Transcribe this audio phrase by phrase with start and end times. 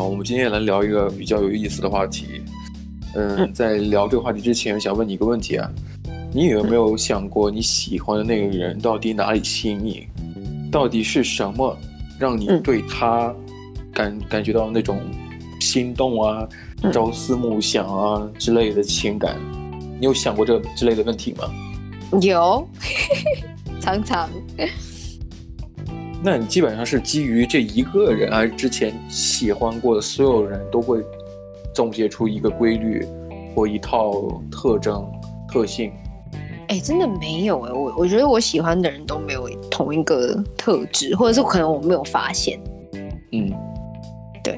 [0.00, 2.40] 好，我们今天来聊一个比较有意思的话题。
[3.14, 5.70] 嗯，在聊这个话题之前，想问你一个问题啊，
[6.32, 10.06] 你有没有想过你喜欢的那个人到底哪里吸引你？
[10.72, 11.76] 到底是什么
[12.18, 13.30] 让你对他
[13.92, 15.02] 感感觉到那种
[15.60, 16.48] 心动啊、
[16.90, 19.36] 朝思暮想啊之类的情感？
[20.00, 21.44] 你有想过这之类的问题吗？
[22.22, 22.66] 有，
[23.82, 24.30] 常常。
[26.22, 31.02] 那你基本上是基于这一个人，还是之前喜欢过的所有人都会
[31.74, 33.06] 总结出一个规律
[33.54, 34.12] 或一套
[34.50, 35.04] 特征
[35.48, 35.90] 特性？
[36.68, 42.60] 哎，真的没有哎，我我觉得我喜欢的人都没有同一个特质，或者是可能我没有发现。
[43.32, 43.50] 嗯，
[44.44, 44.56] 对，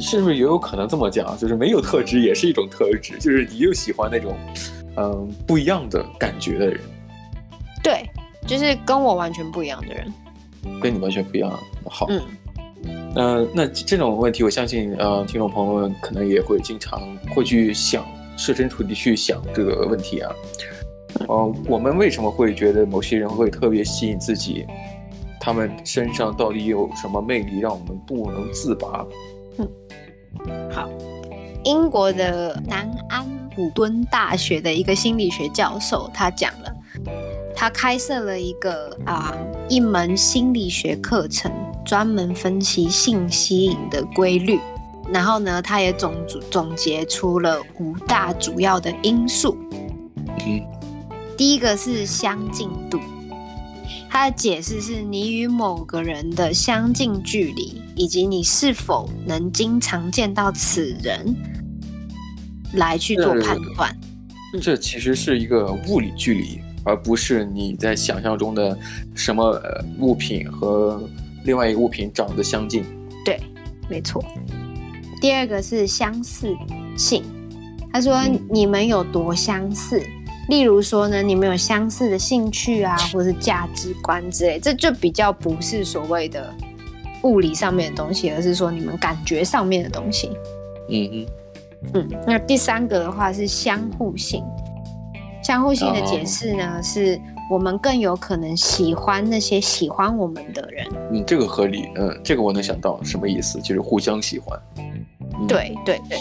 [0.00, 1.36] 是不是也有可能这么讲？
[1.36, 4.36] 就是没有特质也是一种特质，就是你又喜欢那种
[4.96, 6.80] 嗯不一样的感觉的人。
[8.46, 8.58] 对。
[8.58, 10.12] 就是跟我完全不一样的人，
[10.80, 11.52] 跟你完全不一样。
[11.86, 12.22] 好，嗯，
[13.14, 17.00] 呃，那这种问题，我相信，呃，听众朋友们可能也会经常
[17.34, 18.04] 会去想，
[18.36, 20.32] 设身处地去想这个问题啊。
[21.20, 24.66] 嗯、呃，我们为什么会觉得某些人会特别吸引自己？
[25.40, 29.06] 他们身上到底有什么魅力，让我们不能自拔？
[29.58, 29.68] 嗯，
[30.72, 30.88] 好，
[31.64, 36.73] 英国的南安普敦大学的一个心理学教授，他讲了。
[37.54, 39.34] 他开设了一个啊
[39.68, 41.50] 一门心理学课程，
[41.84, 44.58] 专门分析性吸引的规律。
[45.12, 46.14] 然后呢，他也总
[46.50, 49.56] 总结出了五大主要的因素。
[50.46, 50.62] 嗯，
[51.36, 52.98] 第一个是相近度。
[54.08, 61.34] 他的解释是你与某个人的相近距离，以及你是否能经常见到此人，
[62.74, 63.94] 来去做判断。
[64.62, 66.60] 这其实是一个物理距离。
[66.84, 68.78] 而不是你在想象中的
[69.14, 69.60] 什么
[69.98, 71.02] 物品和
[71.44, 72.84] 另外一个物品长得相近。
[73.24, 73.40] 对，
[73.88, 74.22] 没错。
[75.20, 76.54] 第二个是相似
[76.96, 77.24] 性。
[77.92, 79.98] 他说你们有多相似？
[80.00, 80.06] 嗯、
[80.48, 86.52] 例如说呢，你们有相似的兴趣啊，或是价值观之类，这就比较不是所谓的
[87.22, 90.30] 物理上面的东西，而是说你们感觉上面的东西。
[90.90, 91.26] 嗯嗯。
[91.94, 94.42] 嗯，那第三个的话是相互性。
[95.44, 100.86] 相互性的解释呢，是我们更有可能喜欢那些喜欢我们的人。
[101.12, 101.86] 嗯，这个合理。
[101.96, 104.58] 嗯，这个我能想到什么意思，就是互相喜欢。
[104.78, 106.18] 嗯、对对对。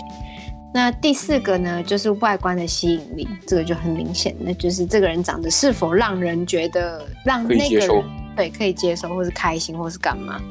[0.74, 8.04] 那第四个呢，就是外观的吸引力，这个就很明显，那就是这个人长得是否让人觉得让那个人
[8.36, 10.42] 对可以接受，或是开心，或是干嘛。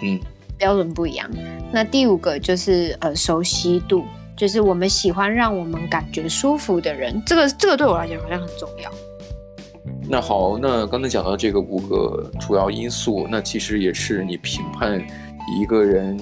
[0.00, 0.18] 嗯，
[0.56, 1.28] 标准不一样。
[1.70, 4.02] 那第五个就是呃熟悉度。
[4.36, 8.90] 就是我们喜欢让我们感觉舒服的人，这个这个对我来讲好像很重要。
[10.08, 15.00] 那好，那刚才讲到这个五个主要因素，那其实也是你评判
[15.58, 16.18] 一个人，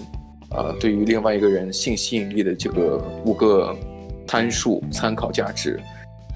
[0.50, 3.74] 呃，对于另外一个人性吸引力的这个五个
[4.26, 5.80] 参数参考价值。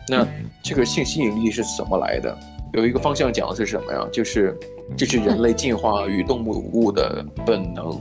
[0.08, 0.26] 那
[0.62, 2.36] 这个性吸引力是怎么来的？
[2.72, 4.06] 有一个方向讲的是什么呀？
[4.12, 4.56] 就是
[4.96, 8.00] 这是人类进化与动物的本能，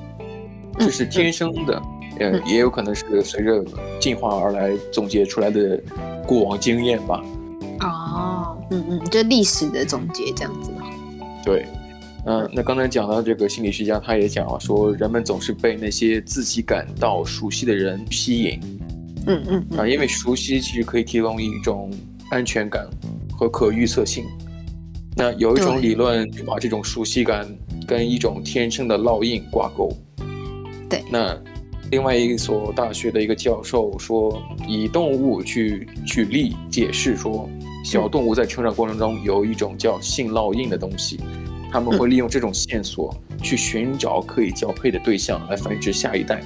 [0.79, 1.81] 这是天生的。
[2.19, 3.63] 呃，也有可能是随着
[3.99, 5.81] 进化而来总结出来的
[6.25, 7.21] 过往经验吧。
[7.81, 10.71] 哦，嗯嗯，就历史的总结这样子。
[11.43, 11.65] 对，
[12.25, 18.59] 嗯、呃，那刚才讲到这个心理学家，他也讲了说，人们总是被那些自己感到熟悉的人吸引。
[19.27, 21.91] 嗯嗯，啊，因为熟悉其实可以提供一种
[22.29, 22.87] 安全感
[23.37, 24.25] 和可预测性。
[25.17, 27.45] 那有一种理论就把这种熟悉感
[27.85, 29.91] 跟一种天生的烙印挂钩。
[30.89, 31.37] 对，那。
[31.95, 37.49] 另外一所大学的一个教授说，以动物去举例解释说，
[37.85, 41.21] 小动物在成长过程中有一种叫性烙印的东西，
[41.71, 46.43] 他们会利用这种线索去寻找可以交配的对象来繁殖下一代，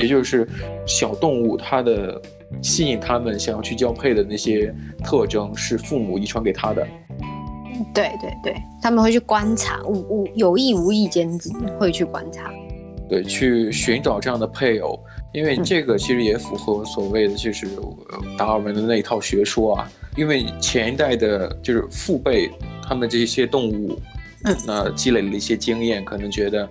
[0.00, 0.44] 也就是
[0.84, 2.20] 小动物它的
[2.60, 4.74] 吸引他们想要去交配的那些
[5.04, 6.84] 特征是父母遗传给他的。
[7.94, 11.30] 对对对，他们会去观察，无无有意无意间
[11.78, 12.50] 会去观察。
[13.08, 14.98] 对，去寻找这样的配偶，
[15.32, 17.66] 因为这个其实也符合所谓的就是
[18.36, 19.90] 达尔文的那一套学说啊。
[20.16, 22.48] 因为前一代的就是父辈，
[22.88, 24.00] 他们这些动物，
[24.44, 26.68] 嗯，那积累了一些经验，可能觉得，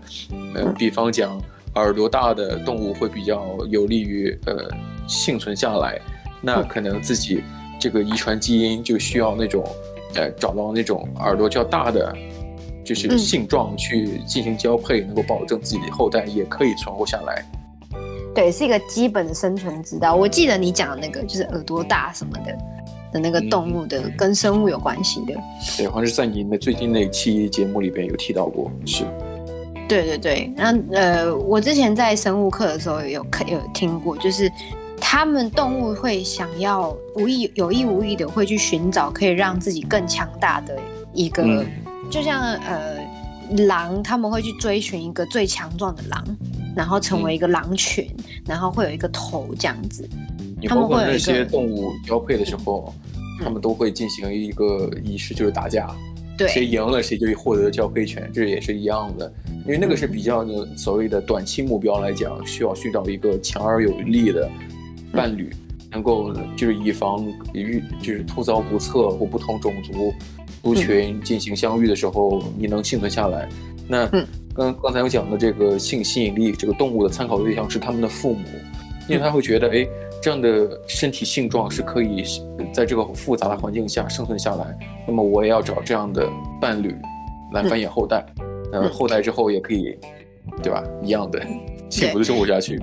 [0.56, 1.38] 呃，比方讲
[1.76, 4.70] 耳朵大的动物会比较有利于呃
[5.10, 6.00] 幸存下来，
[6.40, 7.44] 那可能自己
[7.78, 9.62] 这个遗传基因就需要那种，
[10.16, 12.16] 呃，找到那种耳朵较大的。
[12.84, 17.44] 就是性状去进行交配，能够保证自己的后代也可以存活下来。
[18.36, 20.16] 对，是一个基本的生存之道。
[20.16, 22.58] 我记得你讲的那个，就是耳朵大什么的
[23.14, 25.34] 的那个动物的，跟生物有关系的。
[25.78, 28.72] 对，好像是在您的最近那一期节目里边有提到过。
[28.86, 29.04] 是。
[29.88, 34.50] 对对对，那呃，我之前在生物课的时候有有听过，就是
[35.00, 40.80] 他们动物会想要无意有意无意的会去寻找可以让自己更强大的
[41.14, 41.66] 一个，嗯、
[42.14, 43.04] 就像呃
[43.66, 46.24] 狼，他们会去追寻一个最强壮的狼，
[46.76, 50.08] 然后成为一个狼群，嗯、然后会有一个头这样子。
[50.62, 55.90] 你包括那些动物交配的时候，嗯、他们都会进行一个仪式，就是打架。
[56.38, 59.34] 对，谁赢了谁就获得交配权，这也是一样的。
[59.66, 64.48] 因为那个是比较的所谓的短期目标来讲，需要寻找一个强而有力的
[65.12, 65.52] 伴侣，
[65.90, 70.14] 能够就是以防遇就是突遭不测或不同种族
[70.64, 73.48] 族群进行相遇的时候，你能幸存下来。
[73.88, 74.08] 那
[74.56, 78.48] 刚刚才我讲的这个性吸引力，这个动物的参考对象是他们的父母，
[79.10, 79.86] 因为他会觉得，哎，
[80.22, 82.24] 这样的身体性状是可以
[82.72, 86.28] 在这个复杂的环境下生存下来，那么我也要找这样的
[86.62, 86.96] 伴侣
[87.52, 88.26] 来繁衍后代。
[88.72, 89.96] 呃，后代之后也可以，
[90.64, 90.84] 对吧？
[91.04, 91.40] 一样的
[91.90, 92.82] 幸福的生活下去。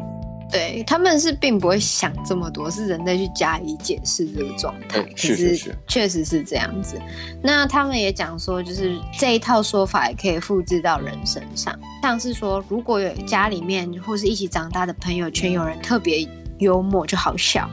[0.50, 5.04] 对，他们是并不会想这么多，是人类去加以解释这个状态。
[5.14, 7.00] 是是是，确实是这样子。
[7.42, 17.68] 那他们也讲说，就是这一套说法也可以复制到人身上，像是说，如果有家里面或是一起长大的朋友圈有人特别幽默就好笑，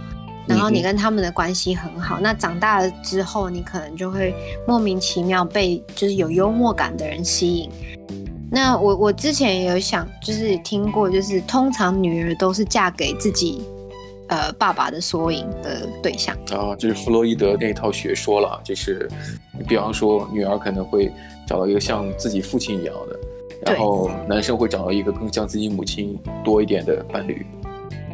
[0.48, 4.34] 然后你跟他们的关系很好，嗯、那长大了之后，你可能就会
[4.68, 7.70] 莫名其妙被就是有幽默感的人吸引。
[8.50, 13.62] 那我我之前也有想，就是听过，就是通常女儿都是嫁给自己，
[14.30, 19.10] 呃，爸爸的缩影的对象啊，就是弗洛伊德那一套学说了，就是，
[19.68, 21.12] 比方说女儿可能会
[21.46, 27.46] 找到一个像自己父亲一样的，然后男生会找到一个更像自己母亲多一点的伴侣。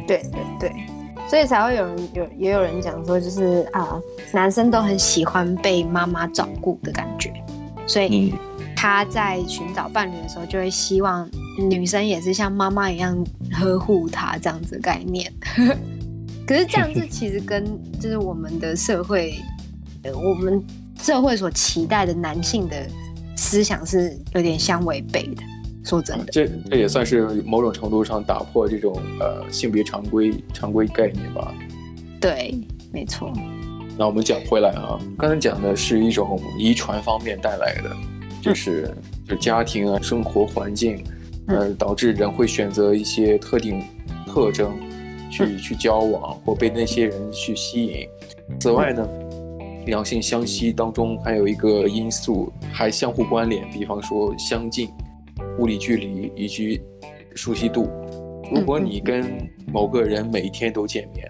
[0.06, 0.72] 对对对，
[1.30, 4.00] 所以才会有人有也有人讲说，就是啊，
[4.32, 7.32] 男生都很喜欢被妈妈照顾的感觉，
[7.86, 8.34] 所以。
[8.84, 11.26] 嗯他在寻找伴侣的时候，就会希望
[11.70, 13.16] 女生也是像妈妈一样
[13.50, 15.32] 呵护他这样子的概念。
[16.46, 17.64] 可是这样子其实跟
[17.98, 19.36] 就是我们的社会，
[20.02, 20.62] 呃，我们
[21.00, 22.86] 社会所期待的男性的
[23.38, 25.42] 思想是有点相违背的。
[25.82, 31.54] 说真的，这这也算是某种程度上打破这种呃性别常规常规概念吧。
[32.20, 32.54] 对，
[32.92, 33.32] 没错。
[33.96, 37.90] 那我们讲回来啊，刚才讲的是一种遗传方面带来的。
[38.44, 38.94] 就是，
[39.26, 41.02] 就家庭啊，生活环境，
[41.48, 43.82] 呃，导致人会选择一些特定
[44.26, 44.70] 特征，
[45.30, 48.06] 去去交往或被那些人去吸引。
[48.60, 49.08] 此外呢，
[49.86, 54.90] 两性相吸当中还有一个因素还相互关联，比方说相近、
[55.58, 56.82] 物理距离以及
[57.34, 57.88] 熟悉度。
[58.52, 59.38] 如果你跟
[59.72, 61.26] 某个人每天都见面，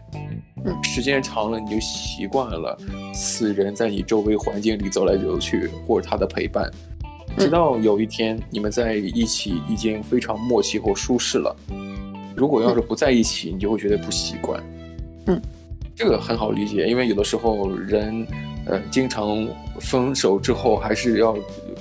[0.83, 2.77] 时间长了你就习惯了
[3.15, 6.69] 此人在你周围环境里走来走去，或者他的陪伴。
[7.37, 11.55] 直到有一天你们在一起已经非常默契或舒适了，
[12.37, 14.63] 如果要是不在一起，你就会觉得不习惯。
[15.27, 15.41] 嗯，
[15.95, 18.27] 这个很好理解，因为有的时候人，
[18.67, 19.47] 呃，经常
[19.81, 21.37] 分手之后还是要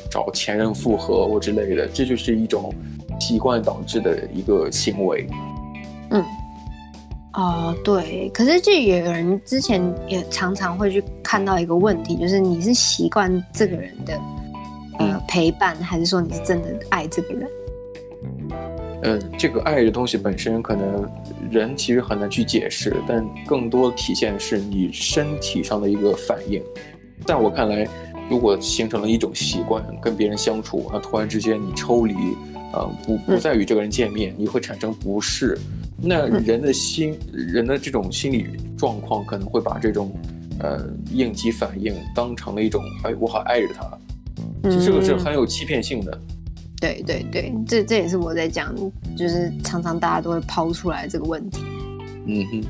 [0.10, 2.74] 找前任复合或之类的，这就是一种
[3.20, 5.28] 习惯导致的一个行为。
[6.10, 6.24] 嗯，
[7.34, 14.20] 哦，对，可是这也有人之前也常常会去看到一个问题，就是你是习惯这个人的。
[15.00, 17.50] 呃，陪伴还是说你是真的爱这个人？
[19.06, 21.10] 嗯，这个爱的东西本身可能
[21.52, 26.64] 人其实很难去解释，但更多的体现是你身体上的一个反应。
[27.26, 27.86] 在我看来，
[28.30, 32.14] 如果形成了一种习惯，跟别人相处，啊，突然之间你抽离，
[32.72, 35.58] 啊，不不再与这个人见面，你会产生不适。
[36.02, 38.48] 那人的心，人的这种心理
[38.78, 40.14] 状况可能会把这种
[40.60, 43.98] 呃应激反应当成了一种，哎，我好爱着他。
[44.64, 46.12] 其实这个是很有欺骗性的。
[46.12, 46.36] 嗯，
[46.80, 48.76] 对对对，这这也是我在讲，
[49.18, 51.62] 就是常常大家都会抛出来这个问题。
[52.26, 52.64] 嗯哼，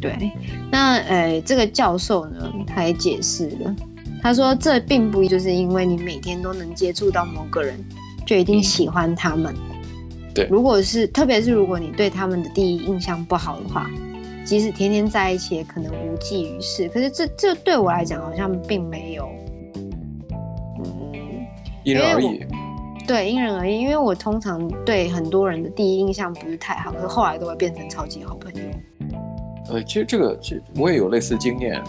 [0.00, 0.30] 对。
[0.70, 3.76] 那呃，这个教授呢，他也解释了，
[4.22, 7.78] 他说这并不就是因为你每天都能接触到某个人，
[8.26, 9.54] 就一定喜欢他们。
[9.70, 13.90] 嗯、对，如果是特别是如果你对他们的第一印象不好的话，
[14.44, 16.88] 即使天天在一起，也可能无济于事。
[16.88, 19.28] 可是这这对我来讲好像并没有。
[21.88, 22.44] 因人而异，
[23.06, 23.80] 对，因人而异。
[23.80, 28.60] 因为我通常对很多人的第一印象不是太好，可是后来都会变成超级好朋友。
[29.70, 31.82] 呃，其实这个，这我也有类似经验。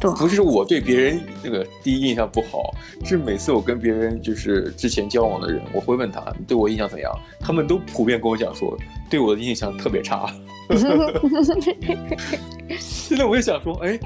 [0.00, 2.72] 对，不是我对别人那个第一印象不好，
[3.04, 7.10] 是每次我跟别人就是之前交往的人，我会问他对我印象怎样，
[7.40, 8.78] 他们都普遍跟我讲说
[9.10, 10.32] 对我的印象特别差。
[12.78, 13.98] 现在我也想说，哎。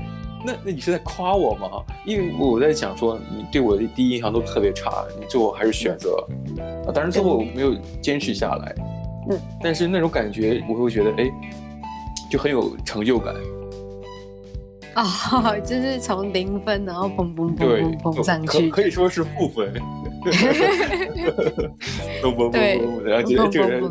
[0.44, 1.68] 那那你是在夸我吗？
[2.04, 6.26] 因为我在想说你对我的第一印象都特别差，你最后还是选择，
[6.86, 8.74] 啊，当然最后没有坚持下来，
[9.30, 11.30] 嗯，但是那种感觉我会觉得哎，
[12.30, 13.34] 就很有成就感。
[14.94, 19.72] 啊、哦， 就是从零分，然后砰砰砰 砰砰上去，可可以说是负分。
[22.22, 23.82] 砰砰砰砰，然后觉得这个人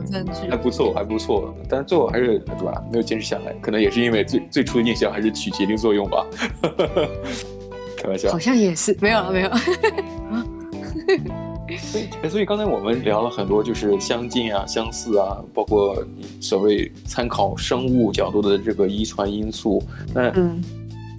[0.49, 2.81] 还不错，还不错，但是最后还是对吧？
[2.91, 6.25] 没有坚持下来，可能也是因为最最初的印象还是起决定作用吧。
[7.97, 9.49] 开玩笑，好像也是没有了，没有。
[11.77, 16.01] 所以，所以刚才我们聊了很多，就是相近啊、相似啊，包括
[16.39, 19.81] 所谓参考生物角度的这个遗传因素。
[20.13, 20.61] 那嗯。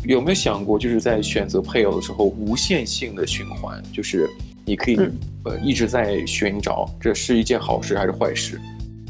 [0.04, 4.28] 有没有想过，就是在选择配偶的时候，无限性的循环，就是
[4.64, 4.98] 你可以
[5.44, 8.60] 呃一直在寻找，这是一件好事还是坏事？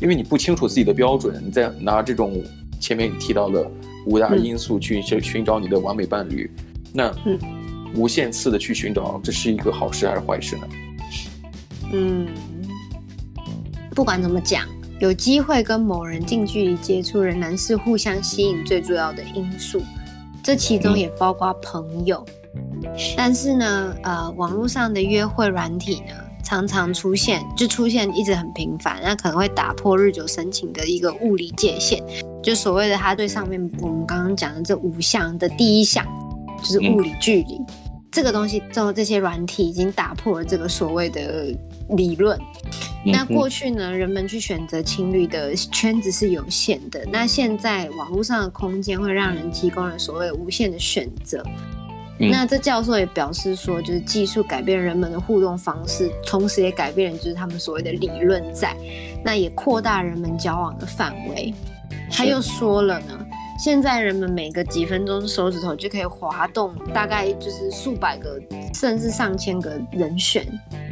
[0.01, 2.43] 因为你不清楚自己的标准，你在拿这种
[2.81, 3.71] 前面你提到的
[4.05, 6.51] 五大因素去去寻找你的完美伴侣，
[6.93, 7.15] 那
[7.95, 10.69] 无限次的去寻找，这是一个好事还是坏事呢？
[11.93, 12.27] 嗯，
[13.95, 14.67] 不管怎么讲，
[15.01, 19.81] 有机会跟某人近距离接触，仍然是互相吸引最重要的因素。
[20.43, 22.25] 这其中也包括朋友，
[23.17, 32.03] 但是呢，呃，网络上的约会软体呢，常常出现，就出现一直很频繁，那可能会打破日久生情的一个物理界限，
[32.43, 36.05] 就所谓的他对上面我们刚刚讲的这五项的第一项，
[36.59, 37.67] 就是物理距离，嗯、
[38.13, 41.47] 这个东西，之后这些软体已经打破了这个所谓的
[41.97, 42.39] 理论。
[43.05, 47.05] 那过去呢，人们去选择情侣的圈子是有限的。
[47.11, 51.43] 那现在网络上的空间会让人提供了所谓无限的选择。
[52.19, 58.77] 那这教授也表示说，就是技术改变人们的互动方式，同时也改变了就是他们所谓的理论在。
[59.25, 61.53] 那也扩大人们交往的范围。
[62.09, 63.27] 他又说了呢，
[63.63, 68.37] 现在人们每隔几分钟手指头就可以滑动，大概就是数百个
[68.75, 70.45] 甚至上千个人选，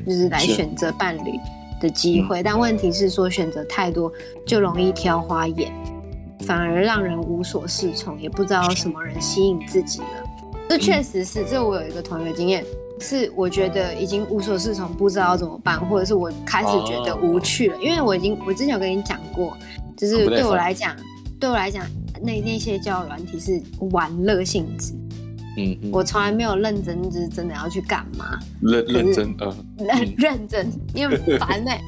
[0.06, 1.32] 就是来选择伴侣。
[1.80, 4.12] 的机会，但问题是说选择太多
[4.46, 5.72] 就容易挑花眼，
[6.40, 10.06] 反而让人无所适从，也不知道什么人吸引自己了。
[10.68, 12.62] 这确实是，这我有一个同学经验，
[13.00, 19.56] 是我觉得已经无所适从，不知道怎么办，或者是我开始觉得无趣了，因为我已经我之前有跟你讲过，
[19.96, 20.94] 就是对我来讲，
[21.40, 21.82] 对我来讲，
[22.22, 23.60] 那那些交友软体是
[23.90, 24.92] 玩乐性质。
[25.56, 28.38] 嗯，我从来没有认真，就是真的要去干嘛？
[28.60, 31.82] 认认真， 啊，认认真，你很烦 哎，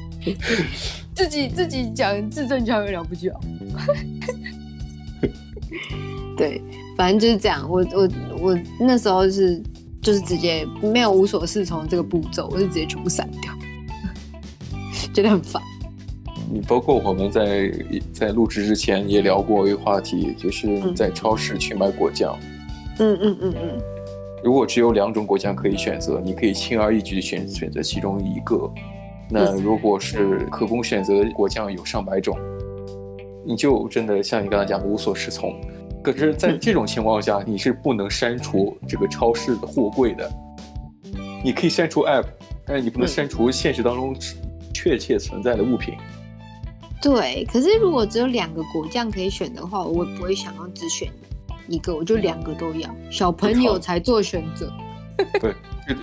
[1.15, 3.39] 自己自己讲字正腔圆了不起哦。
[6.35, 6.61] 对，
[6.97, 7.65] 反正就是这样。
[7.69, 8.09] 我我
[8.39, 9.61] 我那时候是
[10.01, 13.53] 就是直接没有无所适从这个步骤，我就直接全部删掉，
[15.13, 15.61] 觉得很烦。
[16.51, 17.71] 你包括我们在
[18.11, 22.37] 在录制之前也聊过一个话题，就是在超市去买果酱。
[22.99, 23.81] 嗯嗯嗯嗯，
[24.43, 28.71] 如果只有两种果酱可以选择，你可以轻而易举选选择其中一个。
[29.29, 32.37] 那如果是可供选择的果酱有上百种，
[33.45, 35.53] 你就真的像你刚才讲的无所适从。
[36.03, 40.29] 可是，在这种情况下，你是不能删除这个超市的货柜的。
[41.43, 42.25] 你可以删除 App，
[42.65, 44.13] 但是你不能删除现实当中
[44.73, 45.95] 确切存在的物品。
[47.03, 51.09] 对，可是如果只有两个果酱可以选的话，我不会想要只选。
[51.67, 54.71] 一个我就两个都要，小朋友才做选择。
[55.39, 55.53] 对，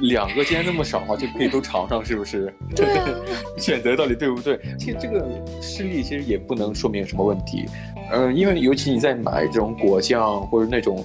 [0.03, 2.55] 两个既然那么少的话，就可以都尝尝，是不是？
[2.77, 3.09] 对啊。
[3.57, 4.61] 选择到底对不对？
[4.79, 5.27] 其实这个
[5.61, 7.65] 事例其实也不能说明什么问题。
[8.13, 11.05] 嗯、呃，因为尤其你在买这种果酱或者那种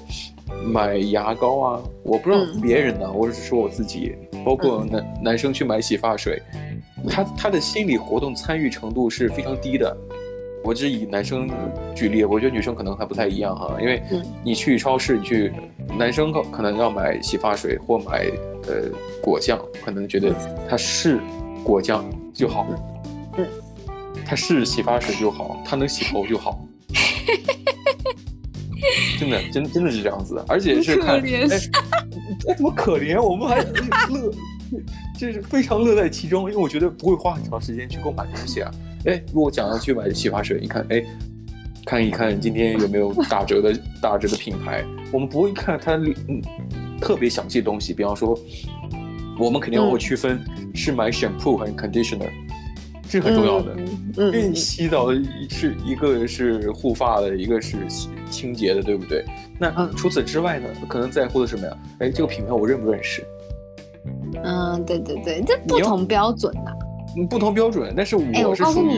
[0.64, 6.42] 买牙膏啊，我不知道别人呢，嗯、我只是说我自己，包括男、嗯、男生去买洗发水，
[7.10, 9.96] 他他的心理活动参与程度是非常低的。
[10.64, 11.48] 我只以男生
[11.96, 14.02] 举例，我觉得女生可能还不太一样哈，因为
[14.44, 15.54] 你去超市，你去
[15.96, 18.26] 男生可可能要买洗发水或买
[18.68, 18.90] 呃
[19.22, 20.34] 果酱，可能觉得
[20.68, 21.20] 它是
[21.64, 22.66] 果酱就好，
[23.38, 23.46] 嗯，
[24.26, 26.60] 它是洗发水就好，它能洗头就好，
[29.20, 31.48] 真的真真的是这样子，而且是看哎哎
[32.56, 33.58] 怎么可怜，我们还
[34.10, 34.32] 乐，
[35.17, 38.72] 就是非常乐在其中，因为我觉得不会花很长时间去购买东西啊。
[39.05, 41.03] 哎，如果想要去买洗发水，你看，哎，
[41.86, 44.84] 看一看今天有没有打折的打折的品牌。
[45.12, 46.41] 我们不会看它嗯
[47.00, 48.38] 特别详细的东西，比方说，
[49.39, 50.43] 我们肯定要会区分
[50.74, 52.29] 是买 shampoo 还是 conditioner，
[53.07, 53.75] 这是很重要的。
[54.17, 57.77] 因为你洗澡的是一个是护发的，一个是
[58.31, 59.24] 清洁的，对不对？
[59.60, 61.77] 那除此之外呢，可能在乎的是什么呀？
[62.00, 63.24] 哎，这个品牌我认不认识？
[64.44, 66.77] 嗯，对对对，这不同标准呐、啊。
[67.30, 68.98] 不同标准，但是我是属于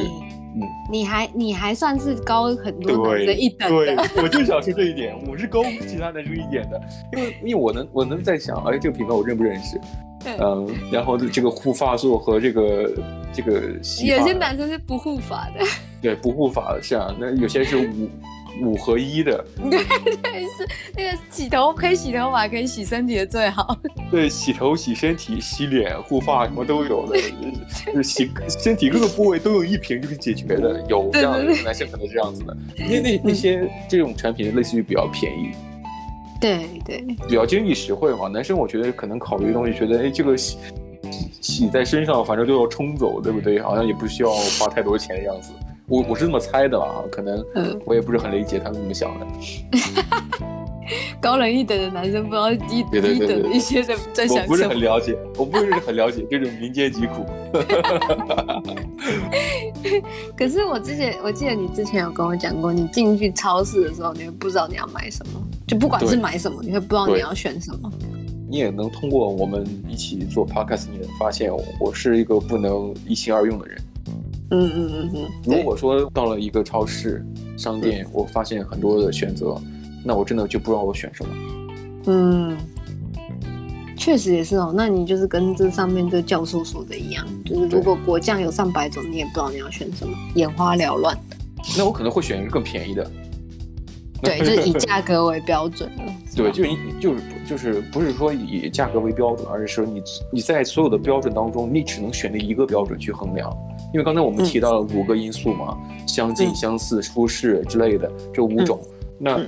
[0.56, 6.82] 嗯，你还你还算是高很多男生一等对，对，我就想说这一点，我是高其他男生一点的，
[7.13, 9.79] 因为因为我能我能在想，哎，这个品牌我认不认识？
[10.39, 12.91] 嗯，然后这个护发素和这个
[13.32, 15.63] 这个洗发，有些男生是不护发的，
[16.01, 18.10] 对，不护发的是啊，那有些是五
[18.62, 19.84] 五合一的， 对
[20.22, 23.78] 对是那个洗头可以洗头发，可以洗身体的最好，
[24.12, 27.20] 对，洗头、洗身体、洗脸、护发什么都有的，
[27.86, 35.52] 就是洗身体各个部位都有一瓶就可以解决的，有这样的男生可能这样子的，因为那那些这种产品类似于比较便宜。
[36.40, 38.28] 对对，比较经济实惠嘛。
[38.28, 40.58] 男生我觉得可能考虑的东西，觉得哎，这个洗
[41.42, 43.60] 洗在身上，反正都要冲走，对不对？
[43.60, 45.52] 好像也不需要花太多钱的样子。
[45.89, 47.41] 我我是这么猜的啊，可能
[47.86, 49.25] 我也不是很理解他们怎么想的。
[51.20, 54.44] 高人一等的男生不知道低低等一些的在想什么。
[54.44, 57.25] 我不是很了解，我不是很了解这种民间疾苦。
[60.38, 65.41] 可是我之前我记得你之前有跟我讲过，你进去超市的时候，你会不知道你要买什么。
[65.65, 67.89] 就不管是买什么，你会不知道你要选什么。
[68.50, 73.77] 你也能通过我们一起做 podcast，你能发现我是一个不能一心二用的人。
[74.51, 75.27] 嗯嗯嗯嗯。
[75.46, 77.25] 如果说到了一个超市、
[77.58, 79.60] 商店，我发现很多的选择，
[80.04, 81.34] 那我真的就不知道我选什么。
[82.06, 82.58] 嗯，
[83.98, 84.74] 确实也是哦。
[84.75, 91.18] 那你就是跟这上面这教授说的一样，就是如果果酱有上百种，你也不知道你要选什么，眼花缭乱。
[91.77, 93.12] 那我可能会选一个更便宜的。
[94.22, 96.04] 对，就是以价格为标准的。
[96.36, 100.01] 对，就是你就是就是不是说以价格为标准，而是说你
[100.32, 103.56] 你在所有的标准当中，你只能选择一个标准去衡量。
[103.98, 108.80] 因为刚才我们提到了五个因素嘛，嗯、相近、相似、舒适之类的这五种。
[108.84, 109.39] 嗯、那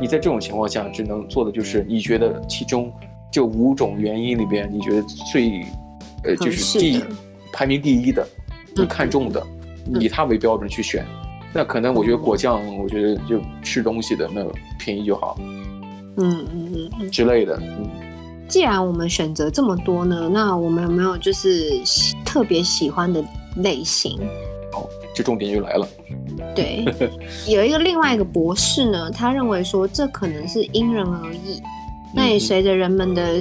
[0.00, 2.90] 你在这种情况下，只能做的就是你觉得其中
[3.30, 5.62] 这五种原因里边，你觉得最
[6.24, 7.04] 呃就是第一
[7.52, 8.26] 排名第一的，
[8.74, 9.46] 你看中的，
[9.92, 11.04] 嗯、以它为标准去选。
[11.52, 14.42] 那可能我觉得果酱，我觉得就吃东西的那
[14.78, 15.36] 便宜就好，
[16.16, 17.10] 嗯嗯嗯嗯。
[17.10, 17.60] 之类的。
[17.60, 17.86] 嗯，
[18.48, 21.82] 既然我们选择这么多呢，那我们有没有就是
[22.24, 23.22] 特别喜欢的
[23.62, 24.18] 类型？
[24.72, 25.88] 好，这重点就来了。
[26.54, 26.84] 对，
[27.48, 31.62] 有一个另外一个博士呢，他认为说这可能是因人而异，
[32.14, 33.40] 那也随着人们的。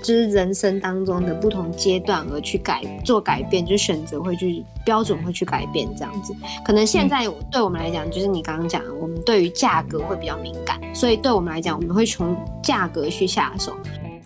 [0.00, 6.32] 就是人生当中的不同阶段而去改做改变，就选择会去标准会去改变这样子。
[6.64, 13.76] 可能现在对我们来讲，就是你刚刚讲的，我们对于价格会比较敏感，所以对我们来讲，我们会从价格去下手。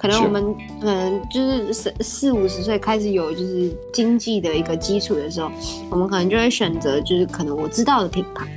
[0.02, 0.42] 可能我们
[0.80, 5.48] 可能就是四四五十岁开始有就是经济的一个基础的时候，
[5.90, 8.48] 我们可能就会选择就是可能我知道的品牌，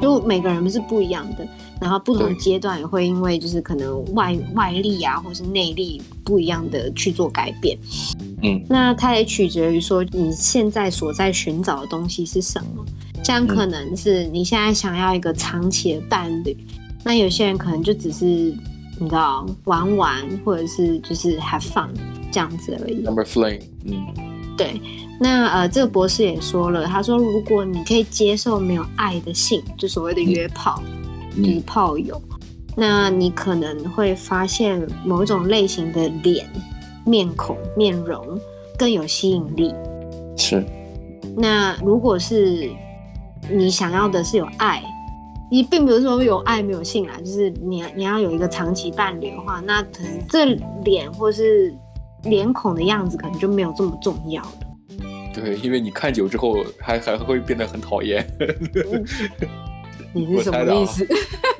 [0.00, 1.44] 就每个人是不一样的。
[1.80, 7.76] 然后不同阶段也会因为就是可能外外力啊，或是内力不一样的去做改变。
[8.44, 12.84] 嗯，那它也取决于说你现在所在寻找的东西是什么。
[13.24, 18.54] 像可能是你现在想要一个长期的伴侣，嗯、那有些人可能就只是
[19.02, 21.88] 你知道玩玩，或者是就是 have fun
[22.30, 23.02] 这样子而已。
[23.02, 24.06] Number flame，嗯，
[24.56, 24.80] 对。
[25.20, 30.80] 那呃，这个博士也说了，他说如果你可以接受没有爱的性，就所谓的约炮。
[30.86, 32.20] 嗯就是炮友，
[32.76, 36.46] 那你可能会发现某一种类型的脸、
[37.06, 38.38] 面孔、面容
[38.78, 39.74] 更有吸引力。
[40.36, 40.62] 是。
[41.34, 42.70] 那如果是
[43.50, 44.82] 你想要的是有爱，
[45.52, 50.46] 你并不是说有爱没有性啊，就是你你要有一个长期伴侣的话，那可能这
[50.82, 51.70] 脸或是
[52.22, 54.52] 脸孔的样子可能就没有这么重要了。
[55.34, 58.26] 对，因为你看久之后还还会变得很讨厌。
[60.14, 61.06] 你是什么意思？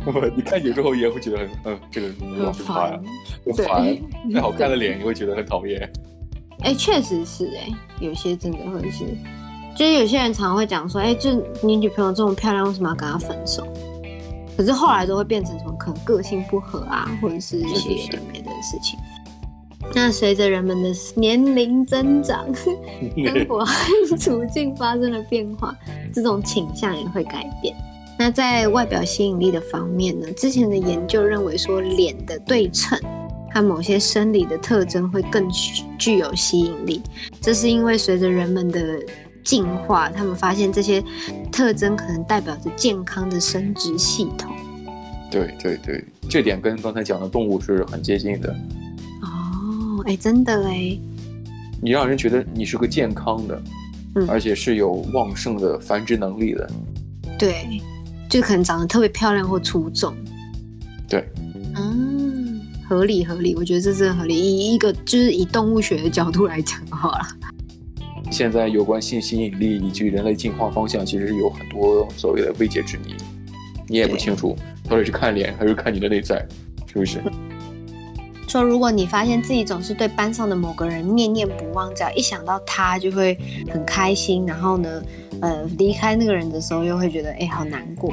[0.06, 3.00] 我 你看久之后也会觉得很嗯，这个老可怕呀，
[3.44, 3.98] 很烦。
[4.32, 5.86] 太好看的脸你会觉得很讨厌。
[6.60, 9.04] 哎，确实是哎、欸，有些真的会是，
[9.76, 11.30] 就是有些人常常会讲说，哎，就
[11.62, 13.66] 你女朋友这么漂亮，为什么要跟她分手？
[14.56, 18.98] 可是后来都会变成什么可能个性不合啊，或者是一些没的事情。
[19.94, 25.74] 那随着人们的年龄增长， 生活和处境发生了变化，
[26.12, 27.74] 这种倾向也会改变。
[28.18, 30.30] 那在外表吸引力的方面呢？
[30.32, 32.96] 之前的研究认为说，脸的对称
[33.52, 35.48] 和某些生理的特征会更
[35.98, 37.02] 具有吸引力。
[37.40, 39.00] 这是因为随着人们的
[39.44, 41.02] 进化，他们发现这些
[41.50, 44.52] 特征可能代表着健康的生殖系统。
[45.30, 48.54] 对对对，这点跟刚才讲的动物是很接近的。
[49.22, 50.98] 哦，哎，真的哎，
[51.80, 53.62] 你让人觉得你是个健康的，
[54.16, 56.70] 嗯，而且是有旺盛的繁殖能力的。
[57.38, 57.80] 对。
[58.30, 60.14] 就可能长得特别漂亮或出众，
[61.06, 61.22] 对，
[61.76, 64.34] 嗯，合理合理，我觉得这是合理。
[64.34, 67.20] 以一个就是以动物学的角度来讲的话，
[68.32, 73.14] 现在有关性吸引力以及人类进化方向，其实是有很多所谓的未解之谜，
[73.86, 74.56] 你也不清楚
[74.88, 76.44] 到底是看脸还是看你的内在，
[76.86, 77.22] 是不是？
[78.48, 83.38] 说如果你发现自己总是对班上的某个人念念不忘，只要一想到他就会
[83.70, 85.02] 很开心，然后呢，
[85.40, 88.12] 呃，离开那个人的时候又会觉得哎，好难过。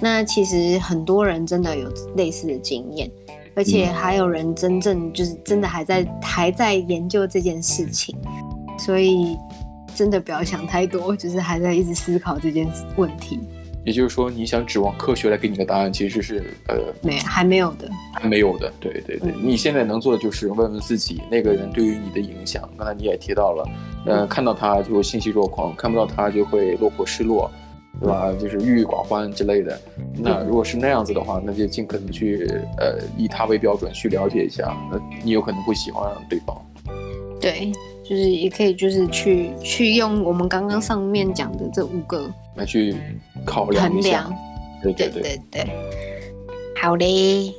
[0.00, 3.10] 那其实很多人真的有类似的经验，
[3.54, 8.14] 而且还有人真正就是真的还在还在研究这件事情，
[8.78, 9.36] 所以
[9.94, 13.38] 真的不要想太多，就是还在一直思考这件问题。
[13.84, 18.70] 也就是说，你想指望科学来给你个答案，其实是呃，没还没有的，还没有的。
[18.78, 22.68] 对对对，嗯、你现在能做的就是问问自己，那个人对于你的影响。
[22.76, 23.68] 刚才你也提到了，
[24.06, 27.50] 呃，看到他就会欣喜若狂，看不到他就会落魄失落。
[28.00, 28.32] 对吧？
[28.38, 29.76] 就是郁郁寡欢之类的。
[30.14, 34.72] 那如果是那样子的话，那就尽可能去呃以他为标准去了解一下。
[34.92, 36.56] 那你有可能会喜欢对方。
[37.40, 37.72] 对，
[38.08, 42.96] 就是也可以就是去去用我们刚刚上面讲的这五个来去
[43.44, 44.26] 考量一下。
[44.82, 45.68] 对对对对对。
[46.80, 47.52] 好嘞。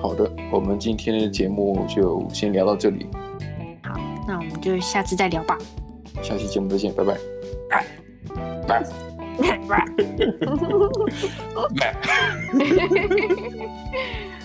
[0.00, 3.06] 好的，我们今天的节目就先聊到这里。
[3.82, 5.58] 好，那我们就下次再聊吧。
[6.22, 7.14] 下期节目再见，拜拜。
[7.68, 7.84] 拜
[8.66, 8.82] 拜。
[9.36, 9.44] 哈
[10.56, 10.66] 哈哈
[11.54, 11.68] 哈哈！